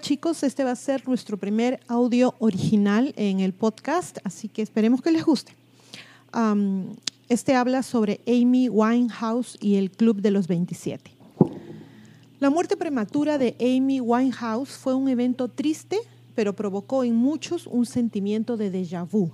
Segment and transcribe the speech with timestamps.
[0.00, 5.02] Chicos, este va a ser nuestro primer audio original en el podcast, así que esperemos
[5.02, 5.52] que les guste.
[7.28, 11.10] este habla sobre Amy Winehouse y el Club de los 27.
[12.38, 15.98] La muerte prematura de Amy Winehouse fue un evento triste,
[16.34, 19.30] pero provocó en muchos un sentimiento de déjà vu.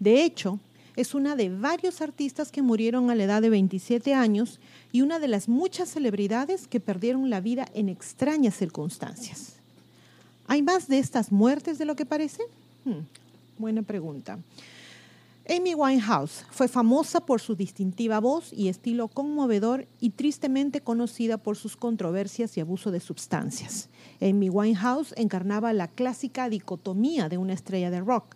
[0.00, 0.58] De hecho,
[0.96, 4.58] es una de varios artistas que murieron a la edad de 27 años
[4.90, 9.55] y una de las muchas celebridades que perdieron la vida en extrañas circunstancias.
[10.48, 12.42] ¿Hay más de estas muertes de lo que parece?
[12.84, 13.00] Hmm,
[13.58, 14.38] buena pregunta.
[15.48, 21.56] Amy Winehouse fue famosa por su distintiva voz y estilo conmovedor y tristemente conocida por
[21.56, 23.88] sus controversias y abuso de sustancias.
[24.20, 28.34] Amy Winehouse encarnaba la clásica dicotomía de una estrella de rock,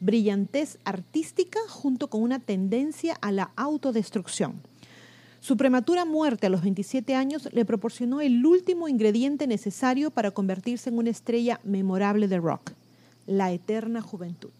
[0.00, 4.60] brillantez artística junto con una tendencia a la autodestrucción.
[5.40, 10.90] Su prematura muerte a los 27 años le proporcionó el último ingrediente necesario para convertirse
[10.90, 12.72] en una estrella memorable de rock,
[13.26, 14.50] la eterna juventud.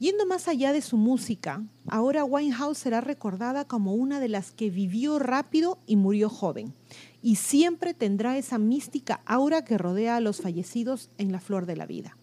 [0.00, 4.68] Yendo más allá de su música, ahora Winehouse será recordada como una de las que
[4.68, 6.74] vivió rápido y murió joven,
[7.22, 11.76] y siempre tendrá esa mística aura que rodea a los fallecidos en la flor de
[11.76, 12.16] la vida.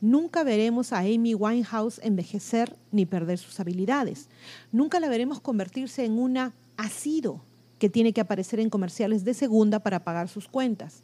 [0.00, 4.30] Nunca veremos a Amy Winehouse envejecer ni perder sus habilidades.
[4.72, 7.42] Nunca la veremos convertirse en una ha sido
[7.78, 11.02] que tiene que aparecer en comerciales de segunda para pagar sus cuentas.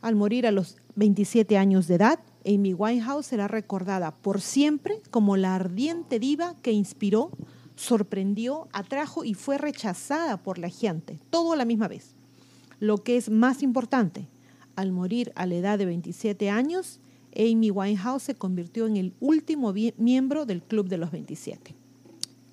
[0.00, 5.36] Al morir a los 27 años de edad, Amy Winehouse será recordada por siempre como
[5.36, 7.30] la ardiente diva que inspiró,
[7.76, 12.14] sorprendió, atrajo y fue rechazada por la gente, todo a la misma vez.
[12.80, 14.28] Lo que es más importante,
[14.76, 17.00] al morir a la edad de 27 años,
[17.34, 21.74] Amy Winehouse se convirtió en el último miembro del Club de los 27.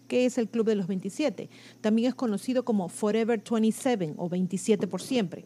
[0.08, 1.50] ¿Qué es el Club de los 27?
[1.82, 5.46] También es conocido como Forever 27 o 27 por siempre.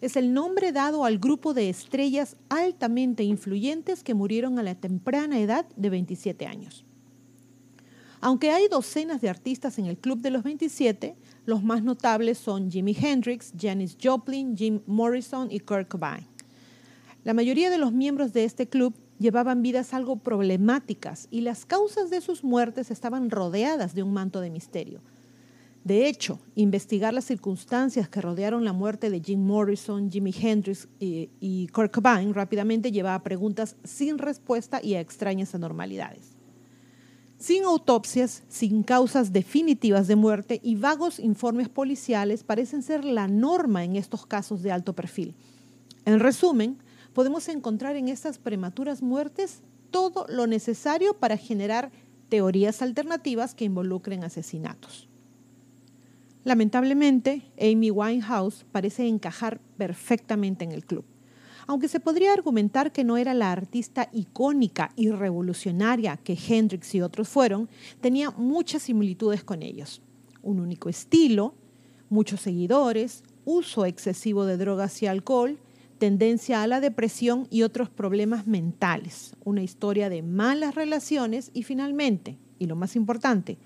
[0.00, 5.40] Es el nombre dado al grupo de estrellas altamente influyentes que murieron a la temprana
[5.40, 6.84] edad de 27 años.
[8.20, 11.14] Aunque hay docenas de artistas en el Club de los 27,
[11.44, 16.26] los más notables son Jimi Hendrix, Janis Joplin, Jim Morrison y Kurt Cobain.
[17.22, 22.10] La mayoría de los miembros de este club llevaban vidas algo problemáticas y las causas
[22.10, 25.00] de sus muertes estaban rodeadas de un manto de misterio.
[25.84, 31.28] De hecho, investigar las circunstancias que rodearon la muerte de Jim Morrison, Jimi Hendrix y,
[31.40, 36.34] y Kurt Cobain rápidamente llevaba a preguntas sin respuesta y a extrañas anormalidades.
[37.38, 43.84] Sin autopsias, sin causas definitivas de muerte y vagos informes policiales parecen ser la norma
[43.84, 45.34] en estos casos de alto perfil.
[46.06, 46.78] En resumen,
[47.14, 51.92] podemos encontrar en estas prematuras muertes todo lo necesario para generar
[52.28, 55.08] teorías alternativas que involucren asesinatos.
[56.42, 61.04] Lamentablemente, Amy Winehouse parece encajar perfectamente en el club.
[61.66, 67.00] Aunque se podría argumentar que no era la artista icónica y revolucionaria que Hendrix y
[67.00, 67.70] otros fueron,
[68.02, 70.02] tenía muchas similitudes con ellos.
[70.42, 71.54] Un único estilo,
[72.10, 75.58] muchos seguidores, uso excesivo de drogas y alcohol,
[75.98, 82.38] tendencia a la depresión y otros problemas mentales, una historia de malas relaciones y finalmente,
[82.58, 83.58] y lo más importante,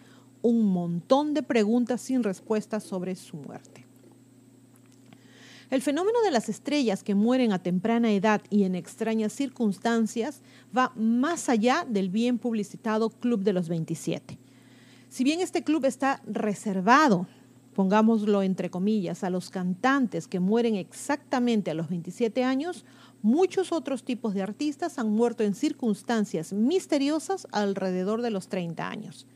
[0.42, 3.86] un montón de preguntas sin respuestas sobre su muerte.
[5.70, 10.40] El fenómeno de las estrellas que mueren a temprana edad y en extrañas circunstancias
[10.76, 14.38] va más allá del bien publicitado Club de los 27.
[15.10, 17.26] Si bien este club está reservado
[17.78, 22.84] pongámoslo entre comillas, a los cantantes que mueren exactamente a los 27 años,
[23.22, 29.28] muchos otros tipos de artistas han muerto en circunstancias misteriosas alrededor de los 30 años.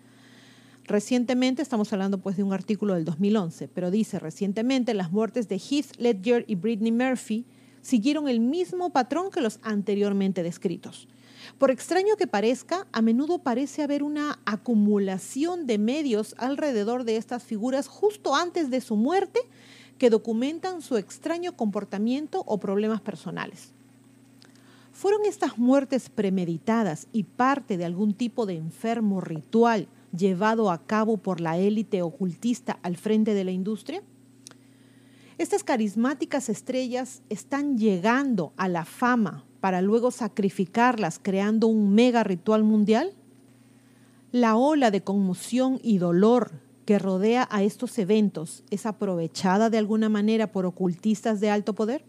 [0.87, 5.61] Recientemente, estamos hablando pues de un artículo del 2011, pero dice recientemente las muertes de
[5.61, 7.45] Heath Ledger y Britney Murphy
[7.81, 11.07] siguieron el mismo patrón que los anteriormente descritos.
[11.59, 17.43] Por extraño que parezca, a menudo parece haber una acumulación de medios alrededor de estas
[17.43, 19.41] figuras justo antes de su muerte
[19.99, 23.73] que documentan su extraño comportamiento o problemas personales.
[24.93, 31.17] ¿Fueron estas muertes premeditadas y parte de algún tipo de enfermo ritual llevado a cabo
[31.17, 34.03] por la élite ocultista al frente de la industria?
[35.43, 42.63] Estas carismáticas estrellas están llegando a la fama para luego sacrificarlas creando un mega ritual
[42.63, 43.13] mundial?
[44.31, 46.53] La ola de conmoción y dolor
[46.85, 52.05] que rodea a estos eventos es aprovechada de alguna manera por ocultistas de alto poder?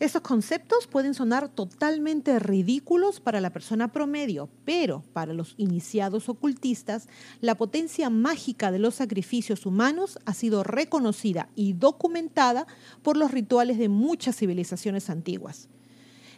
[0.00, 7.08] Estos conceptos pueden sonar totalmente ridículos para la persona promedio, pero para los iniciados ocultistas,
[7.40, 12.66] la potencia mágica de los sacrificios humanos ha sido reconocida y documentada
[13.02, 15.68] por los rituales de muchas civilizaciones antiguas.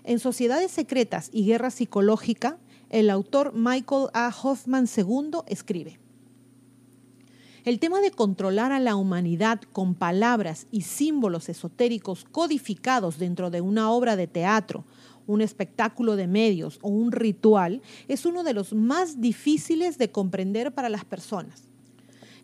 [0.04, 2.58] En Sociedades Secretas y Guerra Psicológica,
[2.90, 4.32] el autor Michael A.
[4.42, 5.98] Hoffman II escribe,
[7.66, 13.60] el tema de controlar a la humanidad con palabras y símbolos esotéricos codificados dentro de
[13.60, 14.84] una obra de teatro,
[15.26, 20.74] un espectáculo de medios o un ritual es uno de los más difíciles de comprender
[20.74, 21.64] para las personas.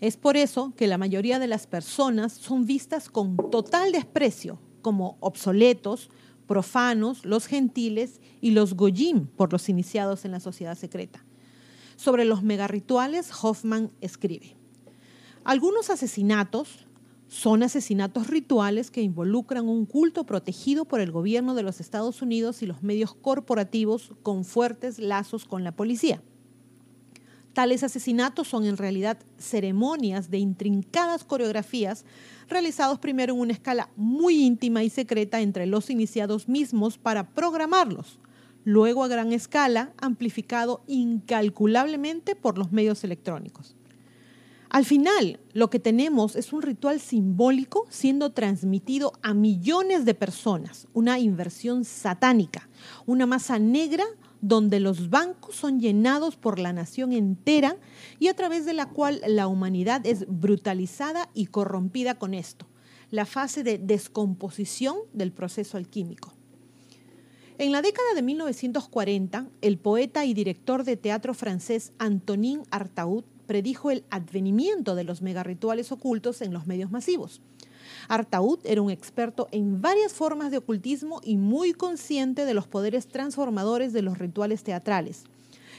[0.01, 5.19] Es por eso que la mayoría de las personas son vistas con total desprecio como
[5.21, 6.11] obsoletos,
[6.49, 11.25] profanos, los gentiles y los goyim por los iniciados en la sociedad secreta.
[11.95, 14.57] Sobre los megarrituales, Hoffman escribe.
[15.45, 16.87] Algunos asesinatos
[17.27, 22.63] son asesinatos rituales que involucran un culto protegido por el gobierno de los Estados Unidos
[22.63, 26.23] y los medios corporativos con fuertes lazos con la policía.
[27.55, 32.05] Tales asesinatos son en realidad ceremonias de intrincadas coreografías
[32.49, 38.21] realizados primero en una escala muy íntima y secreta entre los iniciados mismos para programarlos,
[38.65, 43.75] luego a gran escala amplificado incalculablemente por los medios electrónicos.
[44.73, 50.89] Al final, lo que tenemos es un ritual simbólico siendo transmitido a millones de personas,
[50.95, 52.71] una inversión satánica,
[53.05, 54.05] una masa negra
[54.41, 57.77] donde los bancos son llenados por la nación entera
[58.19, 62.67] y a través de la cual la humanidad es brutalizada y corrompida con esto,
[63.11, 66.33] la fase de descomposición del proceso alquímico.
[67.59, 73.91] En la década de 1940, el poeta y director de teatro francés Antonin Artaud predijo
[73.91, 77.41] el advenimiento de los megarrituales ocultos en los medios masivos.
[78.09, 83.07] Artaud era un experto en varias formas de ocultismo y muy consciente de los poderes
[83.09, 85.25] transformadores de los rituales teatrales.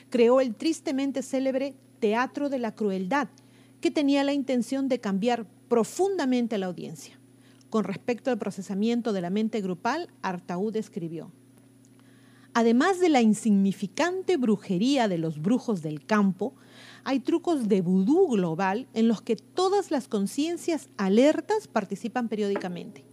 [0.10, 3.30] Creó el tristemente célebre Teatro de la Crueldad,
[3.82, 7.20] que tenía la intención de cambiar profundamente a la audiencia.
[7.70, 11.32] Con respecto al procesamiento de la mente grupal, Artaud escribió,
[12.56, 16.54] Además de la insignificante brujería de los brujos del campo,
[17.04, 23.06] hay trucos de vudú global en los que todas las conciencias alertas participan periódicamente.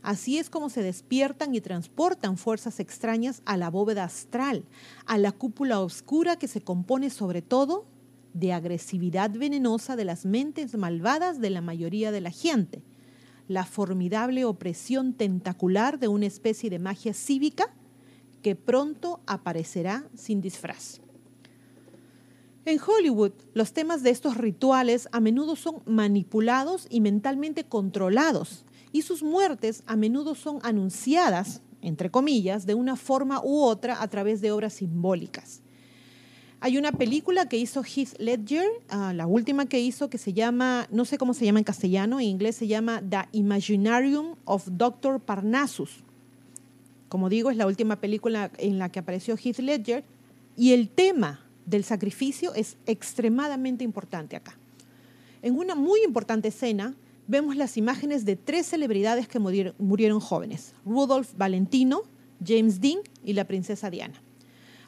[0.00, 4.64] Así es como se despiertan y transportan fuerzas extrañas a la bóveda astral,
[5.04, 7.86] a la cúpula oscura que se compone sobre todo
[8.32, 12.82] de agresividad venenosa de las mentes malvadas de la mayoría de la gente,
[13.48, 17.74] la formidable opresión tentacular de una especie de magia cívica
[18.42, 21.00] que pronto aparecerá sin disfraz.
[22.64, 29.02] En Hollywood, los temas de estos rituales a menudo son manipulados y mentalmente controlados, y
[29.02, 34.40] sus muertes a menudo son anunciadas, entre comillas, de una forma u otra a través
[34.40, 35.62] de obras simbólicas.
[36.60, 40.88] Hay una película que hizo Heath Ledger, ah, la última que hizo, que se llama,
[40.90, 45.20] no sé cómo se llama en castellano, en inglés se llama The Imaginarium of Dr.
[45.20, 46.02] Parnassus.
[47.08, 50.04] Como digo, es la última película en la que apareció Heath Ledger.
[50.56, 54.58] Y el tema del sacrificio es extremadamente importante acá.
[55.42, 56.94] En una muy importante escena
[57.26, 62.02] vemos las imágenes de tres celebridades que murieron, jóvenes, Rudolph Valentino,
[62.44, 64.20] James Dean y la princesa Diana.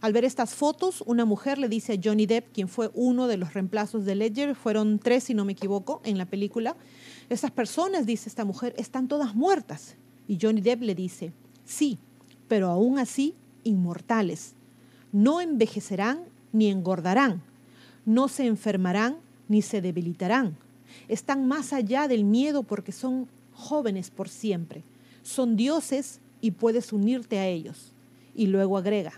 [0.01, 3.37] Al ver estas fotos, una mujer le dice a Johnny Depp, quien fue uno de
[3.37, 6.75] los reemplazos de Ledger, fueron tres si no me equivoco en la película,
[7.29, 9.97] estas personas, dice esta mujer, están todas muertas.
[10.27, 11.33] Y Johnny Depp le dice,
[11.67, 11.99] sí,
[12.51, 14.55] pero aún así inmortales.
[15.13, 17.43] No envejecerán ni engordarán,
[18.05, 20.57] no se enfermarán ni se debilitarán.
[21.07, 24.83] Están más allá del miedo porque son jóvenes por siempre.
[25.23, 27.93] Son dioses y puedes unirte a ellos.
[28.35, 29.13] Y luego agrega,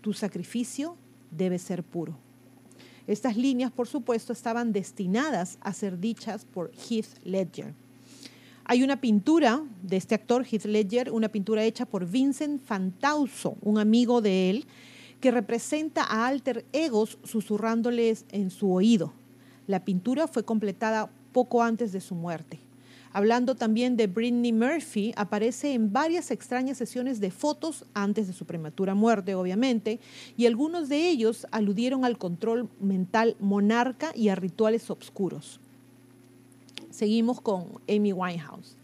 [0.00, 0.94] tu sacrificio
[1.32, 2.16] debe ser puro.
[3.08, 7.74] Estas líneas, por supuesto, estaban destinadas a ser dichas por Heath Ledger.
[8.70, 13.78] Hay una pintura de este actor, Heath Ledger, una pintura hecha por Vincent Fantauso, un
[13.78, 14.66] amigo de él,
[15.22, 19.14] que representa a alter egos susurrándoles en su oído.
[19.66, 22.60] La pintura fue completada poco antes de su muerte.
[23.14, 28.44] Hablando también de Britney Murphy, aparece en varias extrañas sesiones de fotos antes de su
[28.44, 29.98] prematura muerte, obviamente,
[30.36, 35.58] y algunos de ellos aludieron al control mental monarca y a rituales obscuros.
[36.90, 38.76] Seguimos con Amy Winehouse.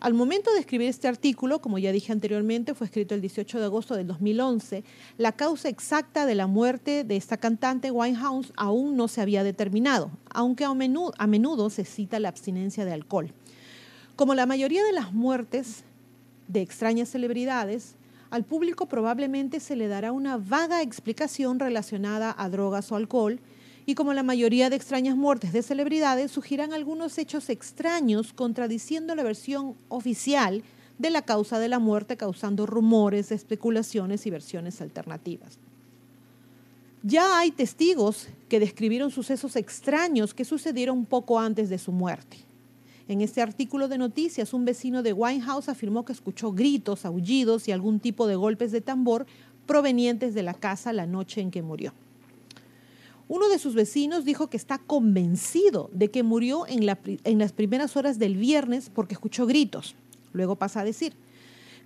[0.00, 3.64] Al momento de escribir este artículo, como ya dije anteriormente, fue escrito el 18 de
[3.66, 4.82] agosto del 2011,
[5.18, 10.10] la causa exacta de la muerte de esta cantante Winehouse aún no se había determinado,
[10.30, 13.30] aunque a menudo, a menudo se cita la abstinencia de alcohol.
[14.16, 15.84] Como la mayoría de las muertes
[16.48, 17.94] de extrañas celebridades,
[18.30, 23.38] al público probablemente se le dará una vaga explicación relacionada a drogas o alcohol,
[23.90, 29.24] y como la mayoría de extrañas muertes de celebridades, surgirán algunos hechos extraños contradiciendo la
[29.24, 30.62] versión oficial
[30.98, 35.58] de la causa de la muerte, causando rumores, especulaciones y versiones alternativas.
[37.02, 42.36] Ya hay testigos que describieron sucesos extraños que sucedieron poco antes de su muerte.
[43.08, 47.72] En este artículo de noticias, un vecino de Winehouse afirmó que escuchó gritos, aullidos y
[47.72, 49.26] algún tipo de golpes de tambor
[49.66, 51.92] provenientes de la casa la noche en que murió.
[53.30, 58.18] Uno de sus vecinos dijo que está convencido de que murió en, las primeras horas
[58.18, 59.94] del viernes porque escuchó gritos.
[60.32, 61.12] Luego pasa a decir,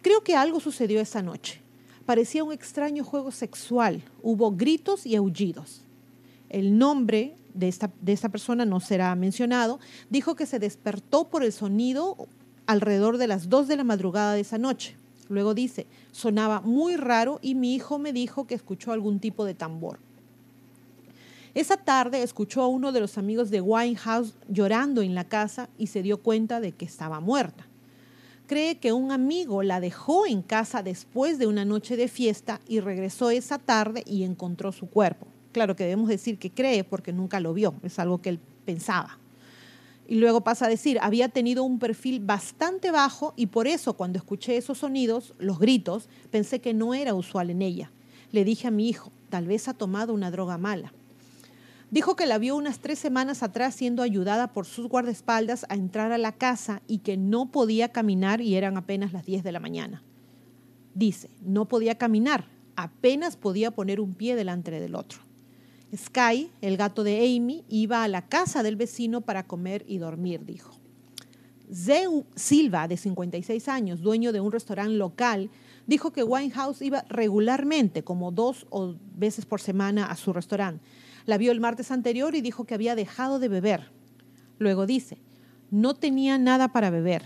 [0.01, 1.61] creo que algo sucedió esa noche.
[2.07, 4.01] Parecía un extraño juego sexual.
[4.23, 5.83] Hubo gritos y aullidos.
[6.49, 9.81] El nombre de esta, de esta persona no será mencionado.
[10.09, 12.27] Dijo que se despertó por el sonido
[12.65, 14.97] alrededor de las 2 de la madrugada de esa noche.
[15.29, 19.53] Luego dice, sonaba muy raro y mi hijo me dijo que escuchó algún tipo de
[19.53, 19.99] tambor.
[21.55, 25.87] Esa tarde escuchó a uno de los amigos de Winehouse llorando en la casa y
[25.87, 27.67] se dio cuenta de que estaba muerta
[28.47, 32.81] cree que un amigo la dejó en casa después de una noche de fiesta y
[32.81, 35.27] regresó esa tarde y encontró su cuerpo.
[35.53, 39.19] Claro que debemos decir que cree porque nunca lo vio, es algo que él pensaba.
[40.07, 44.19] Y luego pasa a decir, había tenido un perfil bastante bajo y por eso cuando
[44.19, 47.91] escuché esos sonidos, los gritos, pensé que no era usual en ella.
[48.31, 50.93] Le dije a mi hijo, tal vez ha tomado una droga mala.
[51.91, 56.13] Dijo que la vio unas tres semanas atrás siendo ayudada por sus guardaespaldas a entrar
[56.13, 59.61] a la casa y que no podía caminar y eran apenas las 10 de la
[59.61, 60.03] mañana.
[60.95, 65.21] Dice, no podía caminar, apenas podía poner un pie delante del otro.
[65.95, 70.45] Sky, el gato de Amy, iba a la casa del vecino para comer y dormir,
[70.45, 70.73] dijo.
[71.73, 75.51] Zeu Silva, de 56 años, dueño de un restaurante local,
[75.87, 80.83] dijo que Winehouse iba regularmente, como dos o veces por semana, a su restaurante
[81.27, 83.91] la vio el martes anterior y dijo que había dejado de beber.
[84.59, 85.19] Luego dice,
[85.71, 87.23] no tenía nada para beber.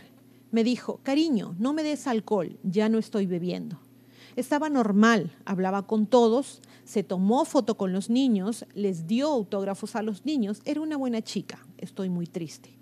[0.51, 3.81] Me dijo, cariño, no me des alcohol, ya no estoy bebiendo.
[4.37, 10.03] Estaba normal, hablaba con todos, se tomó foto con los niños, les dio autógrafos a
[10.03, 12.79] los niños, era una buena chica, estoy muy triste.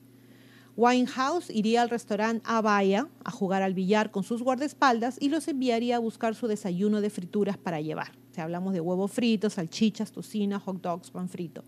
[0.76, 5.96] Winehouse iría al restaurante Abaya a jugar al billar con sus guardaespaldas y los enviaría
[5.96, 10.80] a buscar su desayuno de frituras para llevar hablamos de huevos fritos, salchichas, tocina, hot
[10.80, 11.64] dogs, pan frito.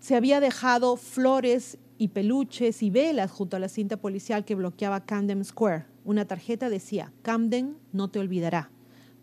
[0.00, 5.04] Se había dejado flores y peluches y velas junto a la cinta policial que bloqueaba
[5.04, 5.86] Camden Square.
[6.04, 8.70] Una tarjeta decía, Camden no te olvidará.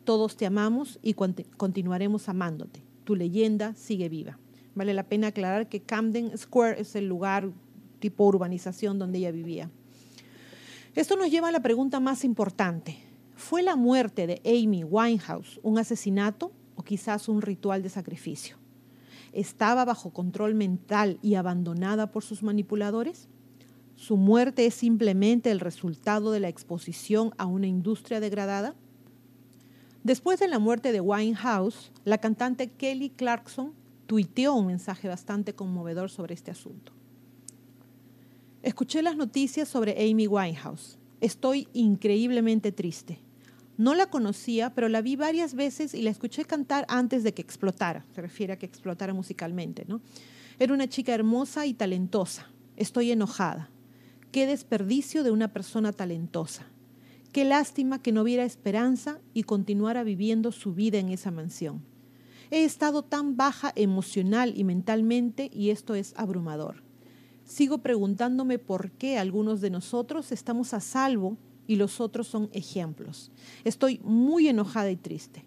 [0.03, 2.81] Todos te amamos y continuaremos amándote.
[3.03, 4.39] Tu leyenda sigue viva.
[4.73, 7.51] Vale la pena aclarar que Camden Square es el lugar
[7.99, 9.69] tipo urbanización donde ella vivía.
[10.95, 12.97] Esto nos lleva a la pregunta más importante.
[13.41, 18.57] ¿Fue la muerte de Amy Winehouse un asesinato o quizás un ritual de sacrificio?
[19.33, 23.27] ¿Estaba bajo control mental y abandonada por sus manipuladores?
[23.95, 28.75] ¿Su muerte es simplemente el resultado de la exposición a una industria degradada?
[30.03, 33.73] Después de la muerte de Winehouse, la cantante Kelly Clarkson
[34.05, 36.93] tuiteó un mensaje bastante conmovedor sobre este asunto.
[38.61, 40.99] Escuché las noticias sobre Amy Winehouse.
[41.21, 43.19] Estoy increíblemente triste.
[43.81, 47.41] No la conocía, pero la vi varias veces y la escuché cantar antes de que
[47.41, 48.05] explotara.
[48.13, 50.01] Se refiere a que explotara musicalmente, ¿no?
[50.59, 52.47] Era una chica hermosa y talentosa.
[52.77, 53.71] Estoy enojada.
[54.31, 56.67] Qué desperdicio de una persona talentosa.
[57.31, 61.81] Qué lástima que no hubiera esperanza y continuara viviendo su vida en esa mansión.
[62.51, 66.83] He estado tan baja emocional y mentalmente y esto es abrumador.
[67.45, 71.39] Sigo preguntándome por qué algunos de nosotros estamos a salvo
[71.71, 73.31] y los otros son ejemplos.
[73.63, 75.45] Estoy muy enojada y triste.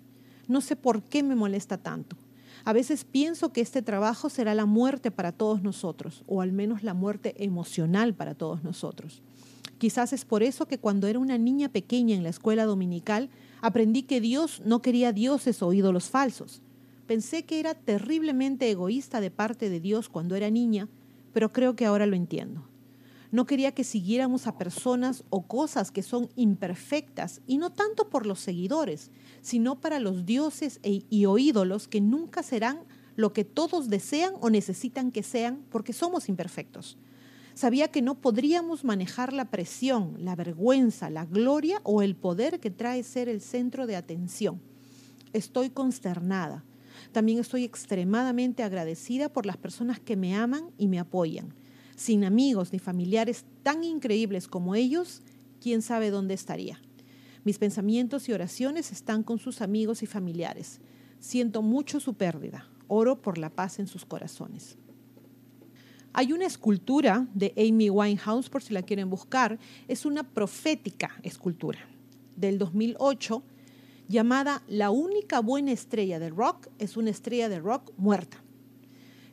[0.49, 2.17] No sé por qué me molesta tanto.
[2.65, 6.83] A veces pienso que este trabajo será la muerte para todos nosotros, o al menos
[6.83, 9.21] la muerte emocional para todos nosotros.
[9.77, 13.29] Quizás es por eso que cuando era una niña pequeña en la escuela dominical,
[13.61, 16.63] aprendí que Dios no quería dioses o ídolos falsos.
[17.07, 20.89] Pensé que era terriblemente egoísta de parte de Dios cuando era niña,
[21.35, 22.67] pero creo que ahora lo entiendo.
[23.35, 28.27] No quería que siguiéramos a personas o cosas que son imperfectas, y no tanto por
[28.27, 29.11] los seguidores,
[29.43, 32.85] sino para los dioses e, y o ídolos que nunca serán
[33.17, 36.97] lo que todos desean o necesitan que sean porque somos imperfectos.
[37.55, 42.71] Sabía que no podríamos manejar la presión, la vergüenza, la gloria o el poder que
[42.71, 44.61] trae ser el centro de atención.
[45.33, 46.63] Estoy consternada.
[47.11, 51.53] También estoy extremadamente agradecida por las personas que me aman y me apoyan
[51.97, 55.23] sin amigos ni familiares tan increíbles como ellos,
[55.61, 56.81] quién sabe dónde estaría.
[57.45, 60.81] Mis pensamientos y oraciones están con sus amigos y familiares.
[61.21, 62.69] Siento mucho su pérdida.
[62.87, 64.77] Oro por la paz en sus corazones.
[66.13, 69.59] Hay una escultura de Amy Winehouse, por si la quieren buscar.
[69.89, 71.81] Es una profética escultura
[72.37, 73.43] del 2008
[74.09, 78.44] llamada La única buena estrella del rock es una estrella de rock muerta.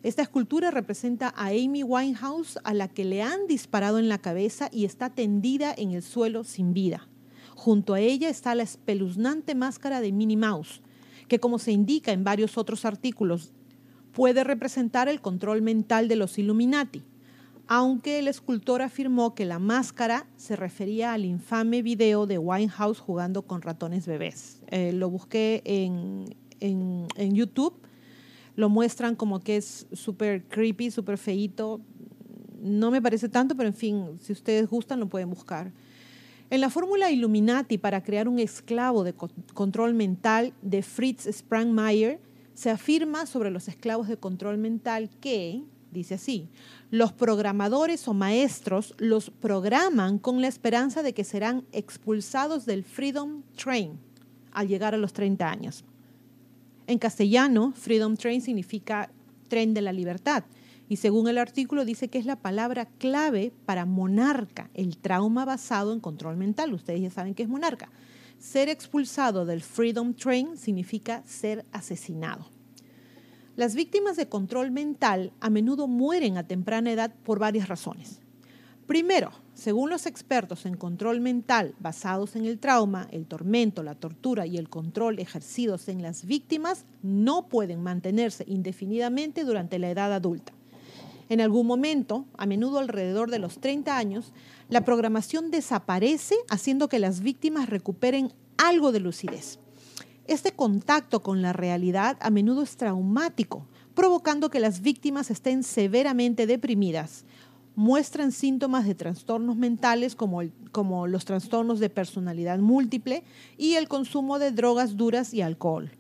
[0.03, 4.67] Esta escultura representa a Amy Winehouse a la que le han disparado en la cabeza
[4.72, 7.08] y está tendida en el suelo sin vida.
[7.55, 10.81] Junto a ella está la espeluznante máscara de Minnie Mouse,
[11.27, 13.53] que como se indica en varios otros artículos,
[14.12, 17.03] puede representar el control mental de los Illuminati,
[17.67, 23.43] aunque el escultor afirmó que la máscara se refería al infame video de Winehouse jugando
[23.43, 24.63] con ratones bebés.
[24.67, 26.25] Eh, lo busqué en,
[26.60, 27.79] en YouTube
[28.55, 31.81] lo muestran como que es súper creepy, súper feito.
[32.62, 35.72] No me parece tanto, pero en fin, si ustedes gustan lo pueden buscar.
[36.50, 39.15] En la fórmula Illuminati para crear un esclavo de
[39.53, 42.20] control mental de Fritz Sprangmeyer,
[42.53, 46.50] se afirma sobre los esclavos de control mental que, dice así,
[46.89, 53.43] los programadores o maestros los programan con la esperanza de que serán expulsados del Freedom
[53.55, 53.98] Train
[54.51, 55.86] al llegar a los 30 años.
[56.91, 59.10] En castellano, Freedom Train significa
[59.48, 60.43] tren de la libertad.
[60.89, 65.93] Y según el artículo dice que es la palabra clave para monarca, el trauma basado
[65.93, 66.74] en control mental.
[66.74, 67.89] Ustedes ya saben qué es monarca.
[68.39, 72.50] Ser expulsado del Freedom Train significa ser asesinado.
[73.55, 78.19] Las víctimas de control mental a menudo mueren a temprana edad por varias razones.
[78.86, 84.46] Primero, según los expertos en control mental basados en el trauma, el tormento, la tortura
[84.46, 90.53] y el control ejercidos en las víctimas, no pueden mantenerse indefinidamente durante la edad adulta.
[91.29, 94.34] En algún momento, a menudo alrededor de los 30 años,
[94.67, 99.59] la programación desaparece haciendo que las víctimas recuperen algo de lucidez.
[100.27, 106.48] Este contacto con la realidad a menudo es traumático, provocando que las víctimas estén severamente
[106.48, 107.25] deprimidas,
[107.75, 113.24] muestran síntomas de trastornos mentales como, como los trastornos de personalidad múltiple
[113.57, 115.92] y el consumo de drogas duras y alcohol.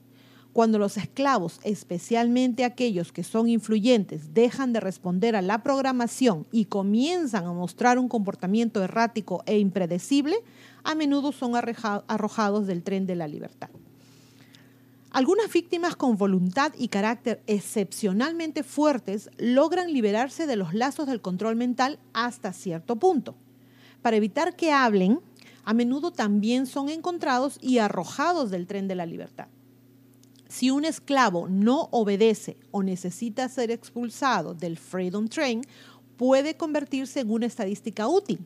[0.53, 6.65] Cuando los esclavos, especialmente aquellos que son influyentes, dejan de responder a la programación y
[6.65, 10.35] comienzan a mostrar un comportamiento errático e impredecible,
[10.83, 13.69] a menudo son arrojados del tren de la libertad.
[15.13, 21.57] Algunas víctimas con voluntad y carácter excepcionalmente fuertes logran liberarse de los lazos del control
[21.57, 23.35] mental hasta cierto punto.
[24.01, 25.19] Para evitar que hablen,
[25.65, 29.47] a menudo también son encontrados y arrojados del tren de la libertad.
[30.47, 35.61] Si un esclavo no obedece o necesita ser expulsado del Freedom Train,
[36.15, 38.39] puede convertirse en una estadística útil.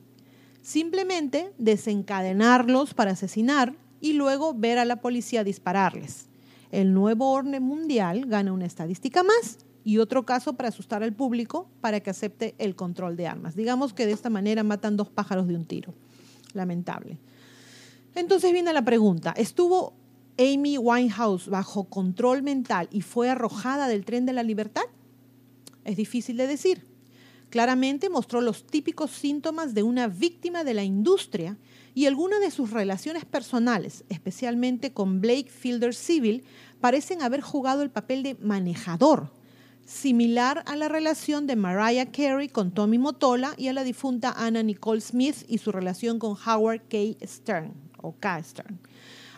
[0.62, 6.26] Simplemente desencadenarlos para asesinar y luego ver a la policía dispararles
[6.70, 11.68] el nuevo orden mundial gana una estadística más y otro caso para asustar al público
[11.80, 13.54] para que acepte el control de armas.
[13.54, 15.94] Digamos que de esta manera matan dos pájaros de un tiro.
[16.54, 17.18] Lamentable.
[18.14, 19.94] Entonces viene la pregunta, ¿estuvo
[20.38, 24.84] Amy Winehouse bajo control mental y fue arrojada del tren de la libertad?
[25.84, 26.86] Es difícil de decir.
[27.50, 31.56] Claramente mostró los típicos síntomas de una víctima de la industria
[31.96, 36.44] y algunas de sus relaciones personales, especialmente con Blake Fielder Civil,
[36.78, 39.32] parecen haber jugado el papel de manejador,
[39.86, 44.62] similar a la relación de Mariah Carey con Tommy Motola y a la difunta Anna
[44.62, 46.98] Nicole Smith y su relación con Howard K.
[47.26, 48.42] Stern o K.
[48.42, 48.78] Stern.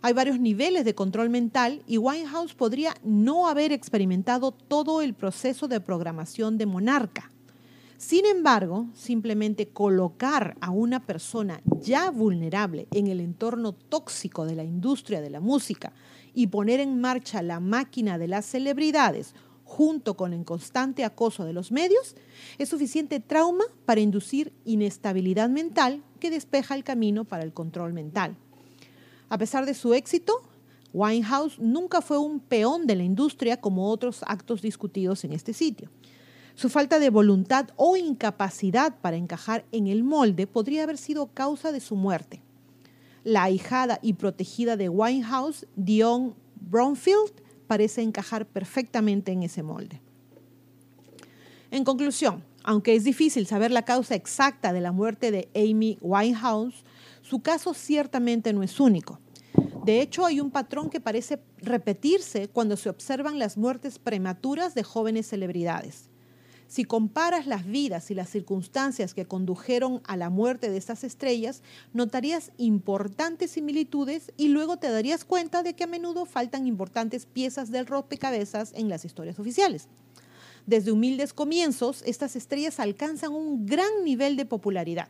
[0.02, 5.68] Hay varios niveles de control mental y Winehouse podría no haber experimentado todo el proceso
[5.68, 7.30] de programación de Monarca.
[7.98, 14.62] Sin embargo, simplemente colocar a una persona ya vulnerable en el entorno tóxico de la
[14.62, 15.92] industria de la música
[16.32, 19.34] y poner en marcha la máquina de las celebridades
[19.64, 22.14] junto con el constante acoso de los medios,
[22.58, 28.36] es suficiente trauma para inducir inestabilidad mental que despeja el camino para el control mental.
[29.28, 30.40] A pesar de su éxito,
[30.94, 35.90] Winehouse nunca fue un peón de la industria como otros actos discutidos en este sitio.
[36.58, 41.70] Su falta de voluntad o incapacidad para encajar en el molde podría haber sido causa
[41.70, 42.42] de su muerte.
[43.22, 47.30] La ahijada y protegida de Winehouse, Dion Bromfield,
[47.68, 50.00] parece encajar perfectamente en ese molde.
[51.70, 56.82] En conclusión, aunque es difícil saber la causa exacta de la muerte de Amy Winehouse,
[57.22, 59.20] su caso ciertamente no es único.
[59.84, 64.82] De hecho, hay un patrón que parece repetirse cuando se observan las muertes prematuras de
[64.82, 66.07] jóvenes celebridades
[66.68, 71.62] Si comparas las vidas y las circunstancias que condujeron a la muerte de estas estrellas,
[71.94, 77.70] notarías importantes similitudes y luego te darías cuenta de que a menudo faltan importantes piezas
[77.70, 79.88] del rompecabezas en las historias oficiales.
[80.66, 85.08] Desde humildes comienzos, estas estrellas alcanzan un gran nivel de popularidad.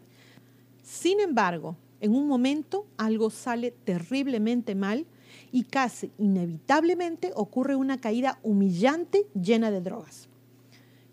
[0.84, 5.06] Sin embargo, en un momento algo sale terriblemente mal
[5.50, 10.28] y casi inevitablemente ocurre una caída humillante llena de drogas.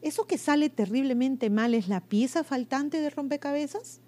[0.06, 4.02] ¿Eso que sale terriblemente mal es la pieza faltante de rompecabezas?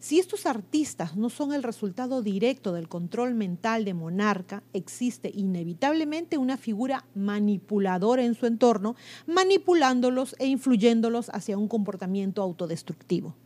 [0.00, 6.38] Si estos artistas no son el resultado directo del control mental de monarca, existe inevitablemente
[6.38, 8.96] una figura manipuladora en su entorno,
[9.28, 13.36] manipulándolos e influyéndolos hacia un comportamiento autodestructivo.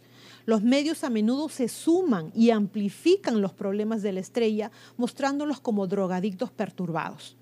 [0.46, 5.86] Los medios a menudo se suman y amplifican los problemas de la estrella, mostrándolos como
[5.86, 7.36] drogadictos perturbados.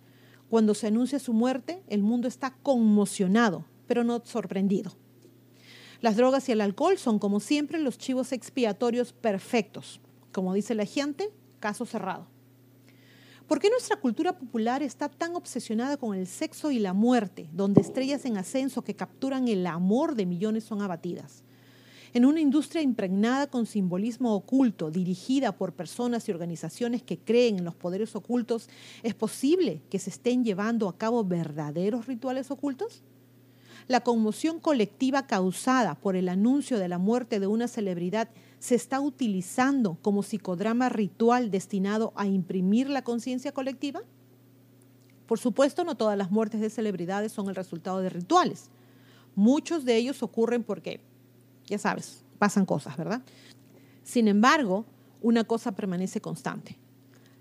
[0.49, 4.93] Cuando se anuncia su muerte, el mundo está conmocionado, pero no sorprendido.
[6.01, 10.01] Las drogas y el alcohol son, como siempre, los chivos expiatorios perfectos.
[10.31, 12.29] Como dice la gente, caso cerrado.
[13.49, 17.81] ¿Por qué nuestra cultura popular está tan obsesionada con el sexo y la muerte, donde
[17.81, 21.43] estrellas en ascenso que capturan el amor de millones son abatidas?
[22.13, 27.65] En una industria impregnada con simbolismo oculto, dirigida por personas y organizaciones que creen en
[27.65, 28.69] los poderes ocultos,
[29.03, 33.03] ¿es posible que se estén llevando a cabo verdaderos rituales ocultos?
[33.91, 38.29] La conmoción colectiva causada por el anuncio de la muerte de una celebridad
[38.61, 44.03] se está utilizando como psicodrama ritual destinado a imprimir la conciencia colectiva?
[45.27, 48.71] Por supuesto, no todas las muertes de celebridades son el resultado de rituales.
[49.35, 51.01] Muchos de ellos ocurren porque
[51.67, 53.23] ya sabes, pasan cosas, ¿verdad?
[54.05, 54.85] Sin embargo,
[55.21, 56.79] una cosa permanece constante.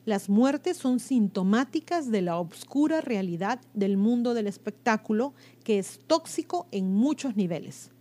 [0.10, 6.68] Las muertes son sintomáticas de la obscura realidad del mundo del espectáculo que es tóxico
[6.72, 7.92] en muchos niveles.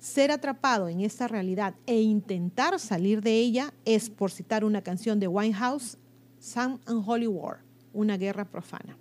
[0.00, 5.20] Ser atrapado en esta realidad e intentar salir de ella es, por citar una canción
[5.20, 5.98] de Winehouse,
[6.40, 7.58] Sam and Holy War,
[7.92, 8.98] una guerra profana.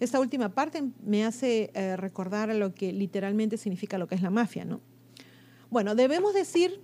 [0.00, 4.22] Esta última parte me hace eh, recordar a lo que literalmente significa lo que es
[4.22, 4.80] la mafia, ¿no?
[5.70, 6.80] Bueno, debemos decir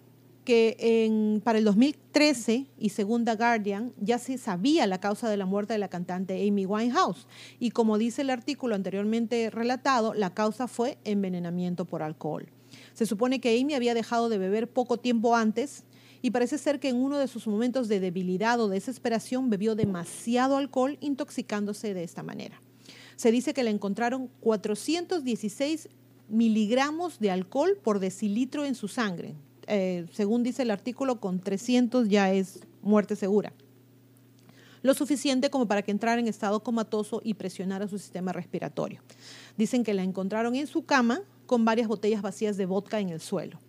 [0.51, 5.75] que para el 2013 y segunda Guardian ya se sabía la causa de la muerte
[5.75, 7.29] de la cantante Amy Winehouse
[7.61, 12.49] y como dice el artículo anteriormente relatado, la causa fue envenenamiento por alcohol.
[12.95, 15.85] Se supone que Amy había dejado de beber poco tiempo antes
[16.21, 20.57] y parece ser que en uno de sus momentos de debilidad o desesperación bebió demasiado
[20.57, 22.61] alcohol intoxicándose de esta manera.
[23.15, 25.91] Se dice que le encontraron 416
[26.29, 29.37] miligramos de alcohol por decilitro en su sangre.
[29.73, 33.53] Eh, según dice el artículo, con 300 ya es muerte segura.
[34.83, 39.01] Lo suficiente como para que entrara en estado comatoso y presionara su sistema respiratorio.
[39.57, 43.21] Dicen que la encontraron en su cama con varias botellas vacías de vodka en el
[43.21, 43.61] suelo.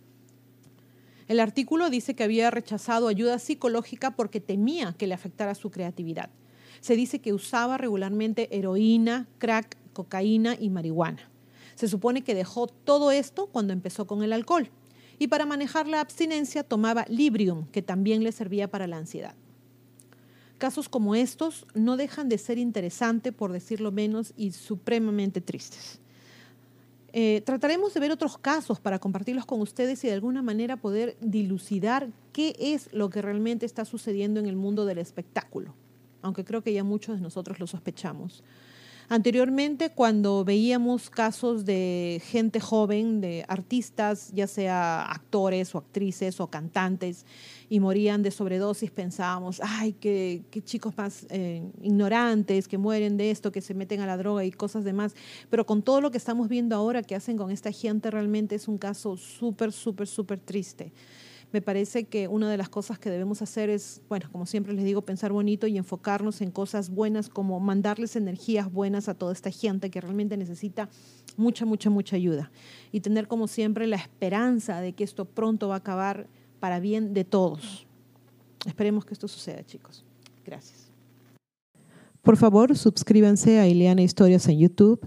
[1.28, 6.30] El artículo dice que había rechazado ayuda psicológica porque temía que le afectara su creatividad.
[6.80, 11.30] Se dice que usaba regularmente heroína, crack, cocaína y marihuana.
[11.76, 14.68] Se supone que dejó todo esto cuando empezó con el alcohol.
[15.22, 19.36] Y para manejar la abstinencia tomaba Librium, que también le servía para la ansiedad.
[20.58, 26.00] Casos como estos no dejan de ser interesantes, por decirlo menos, y supremamente tristes.
[27.12, 31.16] Eh, trataremos de ver otros casos para compartirlos con ustedes y de alguna manera poder
[31.20, 35.72] dilucidar qué es lo que realmente está sucediendo en el mundo del espectáculo,
[36.20, 38.42] aunque creo que ya muchos de nosotros lo sospechamos.
[39.12, 46.46] Anteriormente, cuando veíamos casos de gente joven, de artistas, ya sea actores o actrices o
[46.46, 47.26] cantantes,
[47.68, 53.52] y morían de sobredosis, pensábamos, ay, qué, chicos más eh, ignorantes, que mueren de esto,
[53.52, 55.14] que se meten a la droga y cosas demás.
[55.50, 58.66] Pero con todo lo que estamos viendo ahora que hacen con esta gente, realmente es
[58.66, 60.90] un caso súper, súper, súper triste
[61.52, 64.84] me parece que una de las cosas que debemos hacer es, bueno, como siempre les
[64.84, 69.50] digo, pensar bonito y enfocarnos en cosas buenas, como mandarles energías buenas a toda esta
[69.50, 70.88] gente que realmente necesita
[71.36, 72.50] mucha, mucha, mucha ayuda.
[72.90, 76.26] Y tener como siempre la esperanza de que esto pronto va a acabar
[76.58, 77.86] para bien de todos.
[78.66, 80.04] Esperemos que esto suceda, chicos.
[80.44, 80.90] Gracias.
[82.22, 85.06] Por favor, suscríbanse a Ileana Historias en YouTube